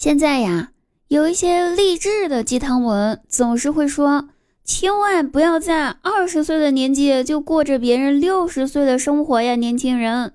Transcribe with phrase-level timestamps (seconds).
[0.00, 0.70] 现在呀，
[1.08, 4.30] 有一些励志的鸡汤文总是会说，
[4.64, 10.32] 千万不要在二十岁的年纪就过着别人六十岁的生活呀，年轻人。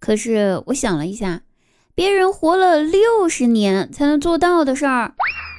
[0.00, 1.42] 可是我想了一下，
[1.94, 5.14] 别人活了六十年才能做到的事儿，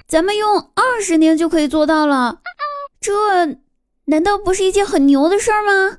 [0.05, 2.40] 咱们用二十年就可以做到了，
[3.00, 3.58] 这
[4.04, 5.98] 难道不是一件很牛的事儿吗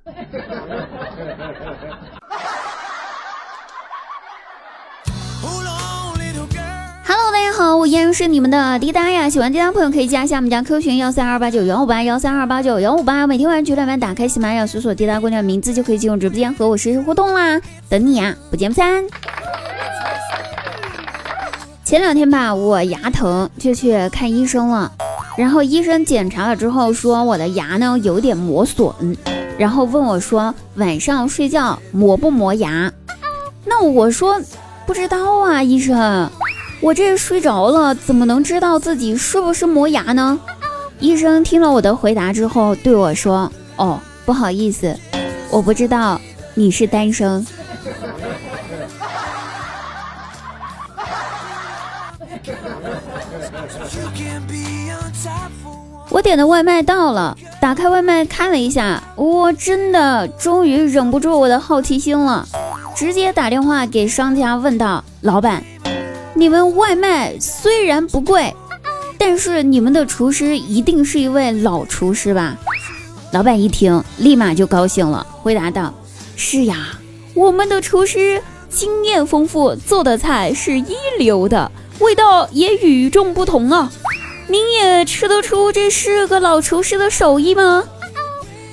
[7.94, 9.30] 依然是你们的滴答呀。
[9.30, 13.24] 喜欢滴答朋友可以加一下我们家 Q 群幺三二八九幺五八幺三二八九幺五八。
[13.24, 19.04] 每天晚上九点半打开喜马拉雅，搜索滴答姑娘名字就可以进入直播间和我实时互动啦，等你呀，不见不散。
[21.84, 24.90] 前两天吧，我牙疼就去看医生了，
[25.38, 28.92] 然后医生检查了之后说我的牙呢有点磨损，
[29.56, 32.92] 然后问我说晚上睡觉磨不磨牙？
[33.64, 34.42] 那我说
[34.84, 36.28] 不知道啊，医生。
[36.84, 40.38] 我这睡着了，怎么能知道自己是不是磨牙呢？
[41.00, 44.94] 医生听了我的回答之后对我说：“哦，不好意思，
[45.50, 46.20] 我不知道
[46.52, 47.46] 你是单身。”
[56.10, 62.46] 我点的外卖到了，打开外卖看了一下，我真的终于忍不住我的好奇心了，
[62.94, 65.64] 直接打电话给商家问道：“老板。”
[66.36, 68.52] 你们外卖虽然不贵，
[69.16, 72.56] 但是你们的厨师一定是一位老厨师吧？
[73.32, 75.94] 老板一听，立马就高兴了，回答道
[76.34, 76.98] ：“是呀，
[77.34, 83.92] 我们的厨师经验丰富，做的菜是一流的，味道也与众不同啊！
[84.48, 87.84] 您也吃得出这是个老厨师的手艺吗？”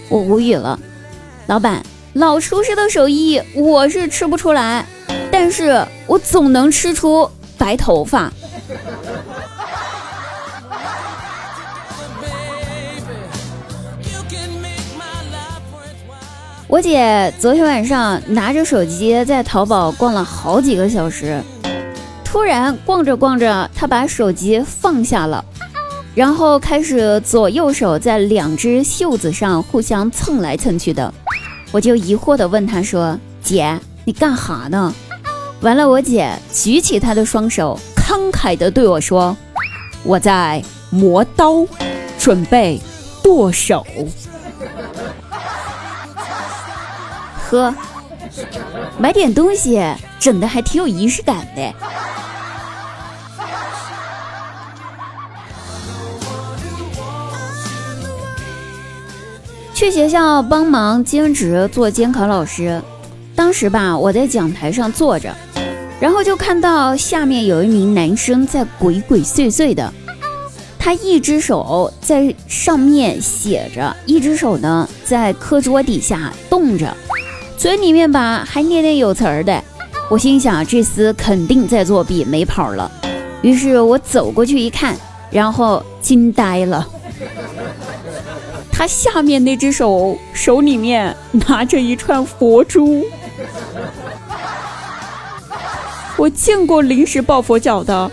[0.09, 0.79] 我无语了，
[1.45, 4.85] 老板，老厨师的手艺我是吃不出来，
[5.31, 7.29] 但是我总能吃出。
[7.61, 8.33] 白头发。
[16.67, 21.39] 我姐昨天晚上拿着手机在淘宝逛了好几个小时，
[22.25, 25.45] 突然逛着逛着，她把手机放下了，
[26.15, 31.13] 然后开始左右手在两只袖子上互相蹭来蹭去的。
[31.71, 34.91] 我就疑惑的问她说：“姐，你干哈呢？”
[35.61, 39.37] 完了，我姐举起她的双手，慷慨地对我说
[40.03, 41.63] ：“我在磨刀，
[42.17, 42.81] 准备
[43.21, 43.85] 剁手。”
[47.47, 47.71] 呵，
[48.97, 49.79] 买点东西，
[50.19, 51.71] 整的还挺有仪式感的。
[59.75, 62.81] 去学校帮忙兼职做监考老师，
[63.35, 65.31] 当时吧，我在讲台上坐着。
[66.01, 69.93] 然后就看到下面有一名男生在鬼鬼祟祟的，
[70.79, 76.97] 他一只手在上面写着，一只手呢在课桌底下动着，
[77.55, 79.63] 嘴里面吧还念念有词儿的。
[80.09, 82.91] 我心想这厮肯定在作弊，没跑了。
[83.43, 84.95] 于是我走过去一看，
[85.29, 86.87] 然后惊呆了，
[88.71, 91.15] 他下面那只手手里面
[91.47, 93.05] 拿着一串佛珠。
[96.21, 98.11] 我见过临时抱佛脚的，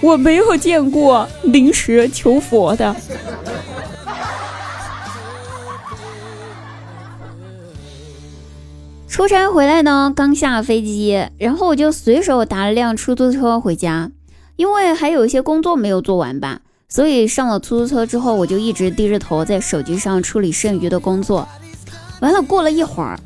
[0.00, 2.96] 我没有见过临时求佛的。
[9.06, 14.10] 出差回来呢，刚下飞机，然后我就随手打了辆出租车回家，
[14.56, 21.46] 因为还有一些工作没有做完吧，所以上了出租车之后，我就一直低着头在手机上处理剩余的工作。
[22.20, 23.16] 完了，过了一会儿，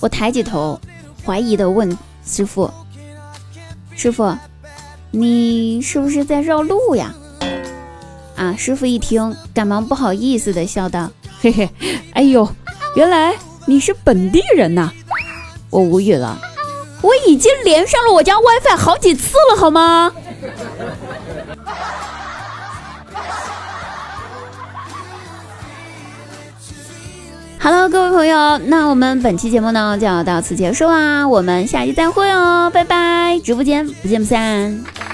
[0.00, 0.80] 我抬起头，
[1.22, 2.70] 怀疑的问师傅。
[3.98, 4.32] 师傅，
[5.10, 7.12] 你是不是在绕路呀？
[8.36, 8.54] 啊！
[8.56, 11.10] 师傅一听，赶忙不好意思的笑道
[11.42, 11.68] ：“嘿嘿，
[12.14, 12.48] 哎呦，
[12.94, 13.34] 原来
[13.66, 14.92] 你是本地人呐！”
[15.68, 16.38] 我无语了，
[17.02, 20.12] 我已经连上了我家 WiFi 好几次了，好吗？
[27.60, 33.38] Hello，，各位朋友，那我们本期节目呢就要到此结束啦，我们下期再会哦，拜拜！
[33.42, 35.07] 直播间不见不散。